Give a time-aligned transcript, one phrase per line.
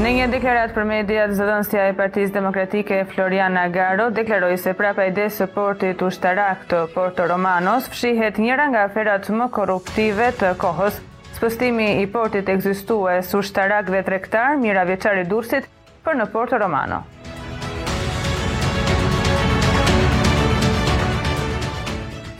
[0.00, 5.12] Në një deklarat për mediat, zëdhënësja e partiz demokratike Florian Agaro deklaroj se prapa i
[5.18, 10.96] desë portit u shtarak të Porto Romanos fshihet njëra nga aferat më korruptive të kohës.
[11.36, 14.86] Spëstimi i portit egzistue su shtarak dhe trektar mira
[15.34, 15.68] dursit
[16.04, 17.04] për në Porto Romano.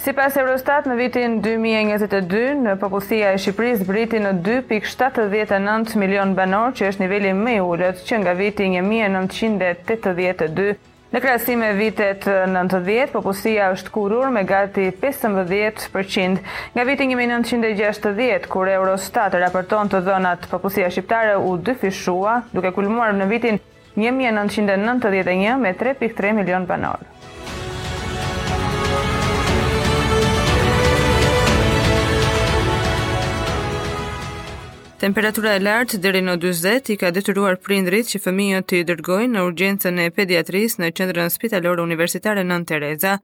[0.00, 4.30] Si pas Eurostat, në vitin 2022, në popullësia e Shqipëris briti në
[4.64, 10.70] 2.79 milion banor, që është nivelli me ullët që nga vitin 1982.
[11.12, 16.40] Në krasime vitet 90, popusia është kurur me gati 15%.
[16.78, 23.28] Nga vitin 1960, kur Eurostat raporton të dhënat popusia shqiptare u dyfishua, duke kulmuar në
[23.36, 23.60] vitin
[24.00, 27.09] 1991 me 3.3 milion banor.
[35.00, 39.30] Temperatura e lartë deri në 40 i ka detyruar prindrit që fëmijët të i dërgojnë
[39.32, 43.14] në urgjencën e pediatrisë në qendrën spitalore universitare Nën Tereza.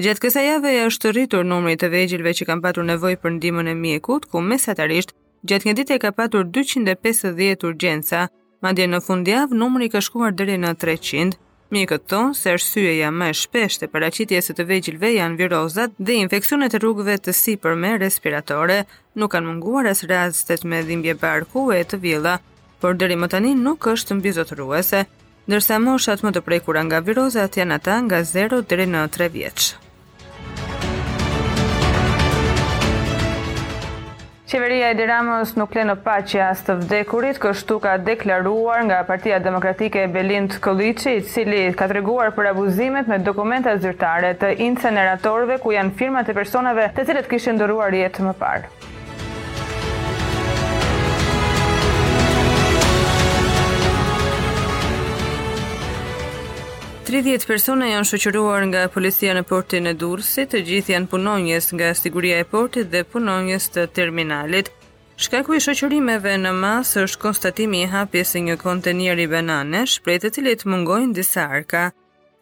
[0.00, 3.74] Gjatë kësaj jave është rritur numri të vejgjilve që kanë patur nevojë për ndihmën e
[3.82, 5.12] mjekut, ku mesatarisht
[5.52, 8.24] gjatë një dite ka patur 250 urgjenca,
[8.64, 11.36] madje në fundjavë numri ka shkuar deri në 300
[11.68, 16.74] këtë tonë se arsyeja më e shpeshte paraqitjes së të vegjëlve janë virozat dhe infeksionet
[16.74, 18.78] e rrugëve të sipërme respiratore.
[19.14, 22.38] Nuk kanë munguar as rastet me dhimbje barku e të vila,
[22.80, 25.04] por deri më tani nuk është mbizotëruese,
[25.48, 29.72] ndërsa moshat më të prekura nga virozat janë ata nga 0 deri në 3 vjeç.
[34.48, 39.42] Qeveria e Diramës nuk le në pacja as të vdekurit, kështu ka deklaruar nga Partia
[39.44, 45.76] Demokratike Belind Këllici, cili ka të reguar për abuzimet me dokumenta zyrtare të inceneratorve ku
[45.76, 48.87] janë firmat e personave të cilët kishë ndëruar jetë më parë.
[57.08, 61.86] 30 persona janë shoqëruar nga policia në portin e Durrësit, të gjithë janë punonjës nga
[61.96, 64.68] siguria e portit dhe punonjës të terminalit.
[65.16, 70.32] Shkaku i shoqërimeve në masë është konstatimi i hapjes së një kontenieri banane, shpreh të
[70.36, 71.86] cilit mungojnë disa arka.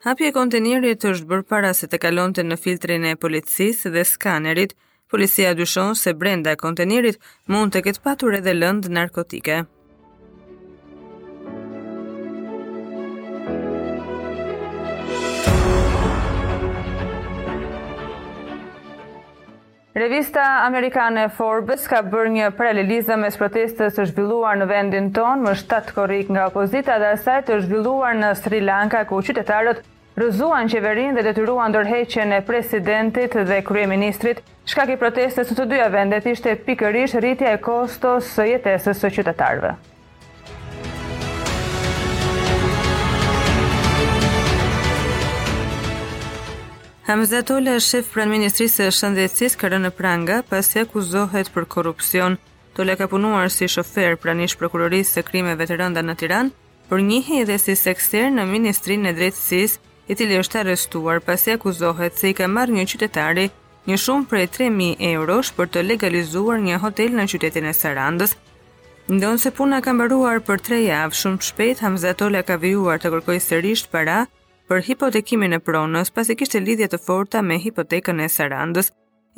[0.03, 4.75] Hapja e kontenierit është bërë para se të kalonte në filtrin e policisë dhe skanerit.
[5.07, 9.63] Policia dyshon se brenda kontenierit mund të ketë patur edhe lëndë narkotike.
[19.97, 25.55] Revista Amerikane Forbes ka bërë një paralelizë me protestës të zhvilluar në vendin tonë, më
[25.63, 29.81] shtat korrik nga opozita dhe asaj të zhvilluar në Sri Lanka, ku qytetarët
[30.21, 34.45] rrëzuan qeverinë dhe detyruan dorëheqjen e presidentit dhe kryeministrit.
[34.69, 39.15] shkak i protestës në të dyja vendet ishte pikërisht rritja e kostos së jetesës së
[39.17, 39.77] qytetarëve.
[47.07, 52.35] Hamza Tola është shef pranë Ministrisë së Shëndetësisë ka rënë pranga pasi akuzohet për korrupsion.
[52.79, 56.51] Tola ka punuar si shofer ishë prokurorisë së krimeve të rënda në Tiranë
[56.91, 59.79] për një edhe si sekser në Ministrinë e Drejtësisë,
[60.09, 63.47] i tili është arrestuar pasi akuzohet se i ka marrë një qytetari
[63.93, 68.35] një shumë prej 3000 eurosh për të legalizuar një hotel në qytetin e Sarandës.
[69.15, 73.15] Ndonë se puna ka mbaruar për 3 javë, shumë shpejt Hamza Tola ka vijuar të
[73.15, 74.25] kërkojë sërish para
[74.67, 78.89] Për hipotekimin e Pronës, pasi kishte lidhje të forta me hipotekën e Sarandës,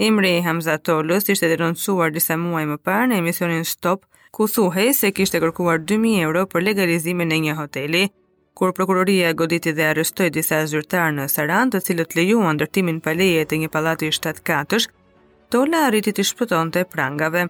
[0.01, 4.87] emri i Hamza Tolës ishte denoncuar disa muaj më parë në emisionin Stop, ku thuhej
[4.97, 8.03] se kishte kërkuar 2000 euro për legalizimin e një hoteli.
[8.59, 13.45] Kur prokuroria goditi dhe arrestoi disa zyrtarë në Sarandë, të cilët lejuan ndërtimin pa leje
[13.51, 14.89] të një pallati 7 katësh,
[15.53, 17.45] Tola arriti të shpëtonte prangave.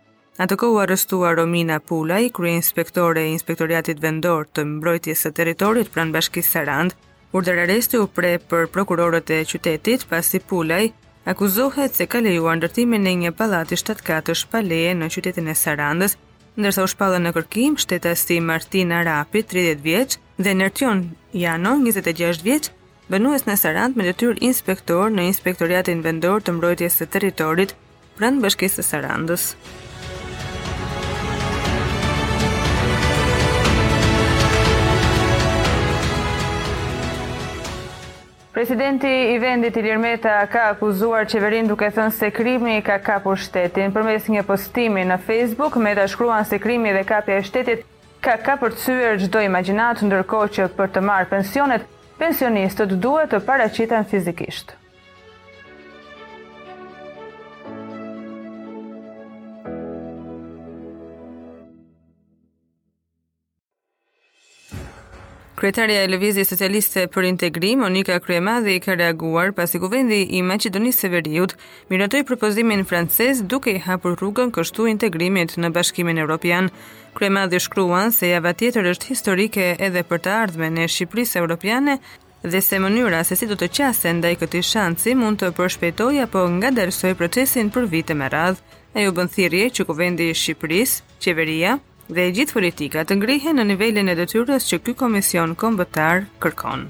[0.49, 6.49] kohë u arrestua Romina Pulaj, kryeinspektore e inspektoriatit vendor të mbrojtjes së territorit pranë Bashkisë
[6.51, 7.05] së Sarandës.
[7.37, 10.87] Urdër arresti u pre për prokurorët e qytetit pasi Pulaj
[11.29, 16.15] akuzohet se ka lejuar ndërtimin e një pallati shtatkatësh pa leje në qytetin e Sarandës,
[16.57, 21.03] ndërsa u shpallën në kërkim shtetasi Martina Rapi, 30 vjeç, dhe Nertion
[21.43, 22.71] Jano, 26 vjeç,
[23.13, 27.77] bënues në Sarandë me detyrë inspektor në Inspektoriatin Vendor të Mbrojtjes së Territorit
[28.17, 29.47] pranë Bashkisë së Sarandës.
[38.59, 43.93] Presidenti i vendit Ilir Meta ka akuzuar qeverin duke thënë se krimi ka kapur shtetin.
[43.95, 47.87] Për mes një postimi në Facebook, Meta shkruan se krimi dhe kapja e shtetit
[48.21, 51.87] ka kapur të syrë gjdoj imaginatë ndërko që për të marë pensionet,
[52.19, 54.75] pensionistët duhet të paracitan fizikisht.
[65.59, 71.09] Kryetaria e Lëvizjes Socialiste për Integrim, Monika Kryemadhi, ka reaguar pasi Kuvendi i Maqedonisë së
[71.11, 71.55] Veriut
[71.91, 76.71] miratoi propozimin francez duke i hapur rrugën kështu integrimit në Bashkimin Evropian.
[77.19, 81.99] Kryemadhi shkruan se java tjetër është historike edhe për të ardhmen e Shqipërisë Evropiane
[82.47, 86.47] dhe se mënyra se si do të qasë ndaj këtij shansi mund të përshpejtoj apo
[86.61, 88.63] ngadalsoj procesin për vite me radhë.
[88.95, 93.67] Ajo bën thirrje që Kuvendi i Shqipërisë, Qeveria, dhe e gjithë politika të ngrihen në
[93.73, 96.87] nivelin e detyrës që ky komision kombëtar kërkon.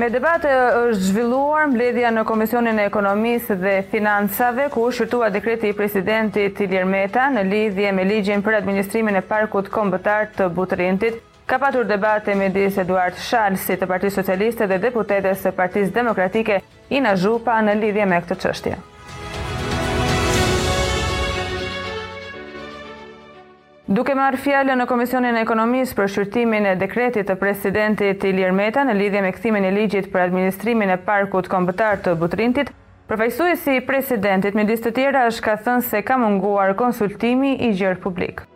[0.00, 0.48] Me debate
[0.88, 6.60] është zhvilluar mbledhja në Komisionin e Ekonomisë dhe Financave, ku është shërtua dekreti i presidentit
[6.64, 11.18] Ilir Meta në lidhje me ligjen për administrimin e parkut kombëtar të butërintit,
[11.50, 16.60] Ka patur debate me disë Eduard Shalsi të Parti Socialiste dhe deputetës të Partis Demokratike
[16.94, 18.74] i në zhupa në lidhje me këtë qështje.
[23.90, 28.84] Duke marë fjallë në Komisionin e Ekonomisë për shqyrtimin e dekretit të presidentit Ilir Meta
[28.86, 34.54] në lidhje me këthimin e ligjit për administrimin e parkut kombëtar të butrintit, i presidentit
[34.54, 38.49] me distë të tjera është ka thënë se ka munguar konsultimi i gjërë publikë.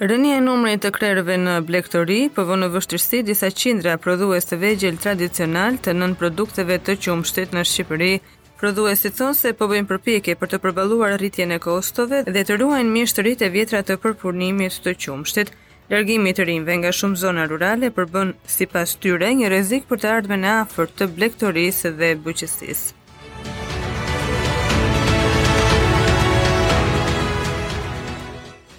[0.00, 4.96] Rënia e numrit të krerëve në blegtori po vënë në disa qendra prodhues të vegjël
[5.02, 8.12] tradicional të nën produkteve të qumështit në Shqipëri.
[8.60, 12.94] Prodhuesit thonë se po bëjnë përpjekje për të përballuar rritjen e kostove dhe të ruajnë
[12.96, 15.52] mirë e vjetra të përpunimit të qumështit.
[15.92, 20.38] Largimi i rinve nga shumë zona rurale përbën sipas tyre një rrezik për të ardhme
[20.46, 22.96] e afërt të blegtorisë dhe buqësisë.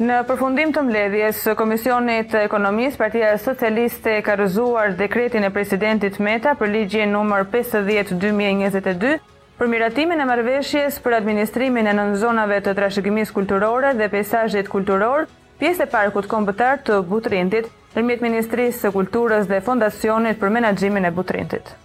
[0.02, 6.72] Në përfundim të mbledhjes, Komisionit Ekonomisë Partia Socialiste ka rëzuar dekretin e presidentit Meta për
[6.74, 9.12] ligje nëmër 50-2022,
[9.60, 15.30] për miratimin e marrëveshjes për administrimin e nën zonave të trashëgimisë kulturore dhe peizazhit kulturor,
[15.62, 21.14] pjesë e parkut kombëtar të Butrintit, nëpërmjet Ministrisë së Kulturës dhe Fondacionit për Menaxhimin e
[21.20, 21.76] Butrintit.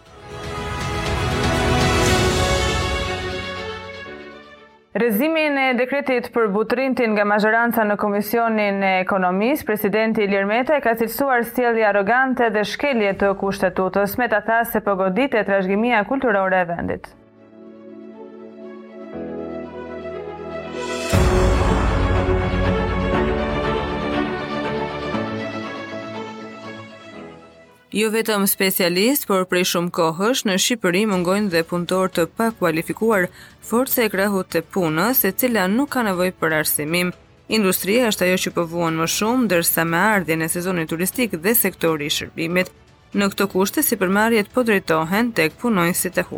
[4.96, 10.84] Rezimin e dekretit për butrintin nga mazhëranca në Komisionin e Ekonomisë, presidenti Ilir Meta e
[10.86, 16.64] ka cilësuar stjeli arrogante dhe shkelje të kushtetutës, me ta thënë se pogoditet trashëgimia kulturore
[16.64, 17.12] e vendit.
[27.96, 33.24] Jo vetëm specialist, por prej shumë kohësh në Shqipëri mungojnë dhe punëtor të pa kualifikuar
[33.70, 37.14] forcë e krahut të punës, e cila nuk ka nevojë për arsimim.
[37.60, 42.10] Industria është ajo që pëvuan më shumë, dërsa me ardhje në sezonit turistik dhe sektori
[42.12, 42.68] i shërbimit.
[43.16, 46.28] Në këto kushte, si përmarjet po drejtohen tek punojnë si të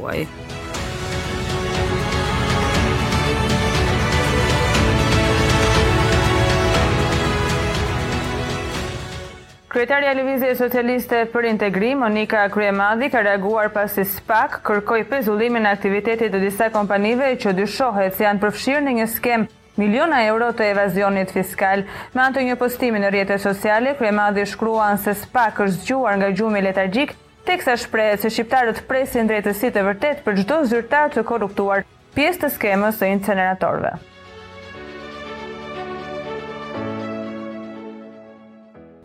[9.68, 16.32] Kryetarja Lëvizje Socialiste për Integrim, Monika Kryemadhi, ka reaguar pasi SPAK kërkoj pezullimin e aktivitetit
[16.32, 19.44] të disa kompanive që dyshohet se janë përfshirë në një skem
[19.76, 21.84] miliona euro të evazionit fiskal.
[22.16, 26.64] Me antë një postimin në rjetët sociale, Kryemadhi shkruan se SPAK është gjuar nga gjumi
[26.64, 27.12] letargjik,
[27.50, 31.84] teksa shprehet se shqiptarët presin drejtësi të vërtet për çdo zyrtar të korruptuar
[32.16, 33.94] pjesë të skemës së inceneratorëve.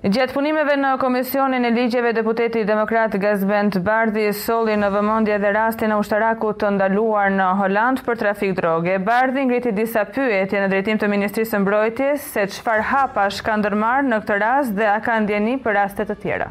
[0.03, 5.93] Gjatë punimeve në Komisionin e Ligjeve Deputeti Demokrat Gazbend Bardhi soli në vëmondje dhe rastin
[5.95, 8.97] e ushtaraku të ndaluar në Holland për trafik droge.
[9.09, 14.19] Bardhi ngriti disa pyetje në drejtim të Ministrisë Mbrojtjes se qëfar hapa shka ndërmarë në
[14.25, 16.49] këtë rast dhe a ka ndjeni për rastet të tjera.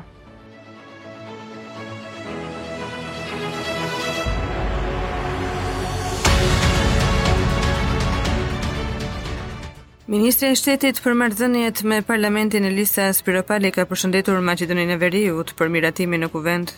[10.13, 15.71] Ministri i Shtetit për marrëdhëniet me Parlamentin Elisa Spiropali ka përshëndetur Maqedoninë e Veriut për
[15.73, 16.73] miratimin në kuvent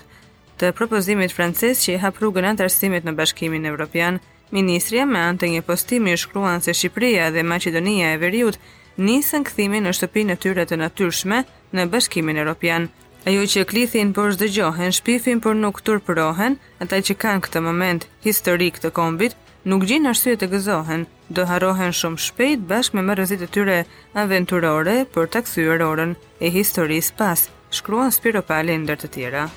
[0.62, 4.21] të propozimit francez që i hap rrugën antarësimit në Bashkimin Evropian.
[4.55, 8.61] Ministria me anë të një postimi shkruan se Shqipëria dhe Maqedonia e Veriut
[9.09, 11.41] nisën kthimin në shtëpinë e tyre të natyrshme
[11.75, 12.87] në Bashkimin Evropian.
[13.26, 18.79] Ajo që klithin por dëgjohen, shpifin por nuk turpërohen, ata që kanë këtë moment historik
[18.79, 23.50] të kombit, nuk gjinë arsye të gëzohen, do harohen shumë shpejt bashk me mërëzit e
[23.57, 23.78] tyre
[24.25, 29.49] aventurore për taksyrë orën e historisë pas, shkruan Spiro ndër të tjera.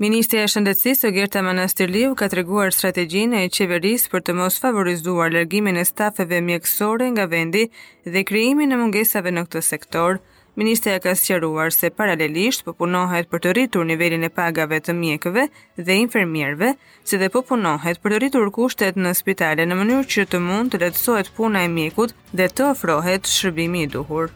[0.00, 5.76] Ministri e Shëndetësisë Gerta Manastirliu ka treguar strategjinë e qeverisë për të mos favorizuar largimin
[5.76, 7.66] e stafeve mjekësore nga vendi
[8.14, 10.16] dhe krijimin e mungesave në këtë sektor.
[10.62, 15.44] Ministri ka sqaruar se paralelisht po punohet për të rritur nivelin e pagave të mjekëve
[15.84, 16.72] dhe infermierëve,
[17.04, 20.72] si dhe po punohet për të rritur kushtet në spitale në mënyrë që të mund
[20.72, 24.30] të lehtësohet puna e mjekut dhe të ofrohet shërbimi i duhur.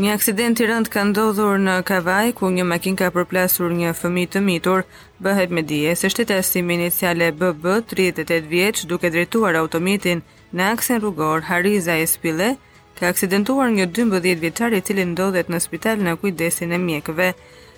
[0.00, 4.22] Një aksident i rënd ka ndodhur në Kavaj, ku një makin ka përplasur një fëmi
[4.32, 4.86] të mitur,
[5.26, 10.22] bëhet me dije se shtetasi me iniciale BB, 38 vjeq, duke drejtuar automitin
[10.56, 12.48] në aksen rrugor Hariza e Spile,
[12.96, 17.28] ka aksidentuar një 12 i cili ndodhet në spital në kujdesin e mjekëve.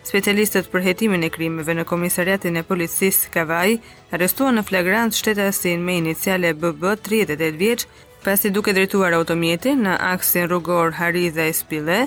[0.06, 3.80] Specialistët për hetimin e krimeve në komisariatin e policisë Kavaj
[4.14, 7.86] arrestuan në flagrant shtetasin me iniciale BB 38 vjeç
[8.24, 12.02] pasi duke drejtuar automjeti në aksin rrugor Hari dhe Spile,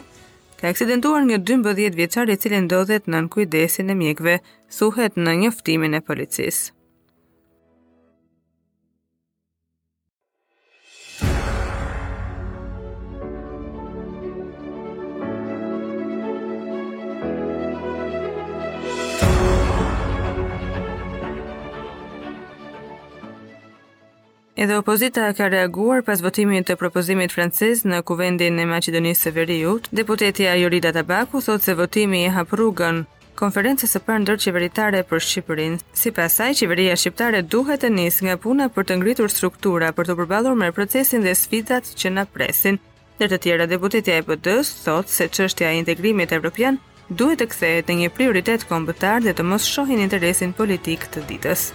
[0.59, 4.39] ka aksidentuar një 12 vjeçar i cili ndodhet nën kujdesin e mjekëve,
[4.77, 6.74] thuhet në njoftimin e policisë.
[24.57, 29.89] Edhe opozita ka reaguar pas votimit të propozimit francez në kuvendin e Macedonisë së Veriut.
[29.91, 33.01] Deputetja Jorida Tabaku thotë se votimi e hap rrugën
[33.35, 35.81] konferencës së parë ndërqeveritare për Shqipërinë.
[36.03, 40.17] Sipas saj, qeveria shqiptare duhet të nisë nga puna për të ngritur struktura për të
[40.21, 42.79] përballur me procesin dhe sfidat që na presin.
[43.19, 47.91] Ndër të tjera, deputetja e PD-s thotë se çështja e integrimit evropian duhet të kthehet
[47.91, 51.67] në një prioritet kombëtar dhe të mos shohin interesin politik të ditës.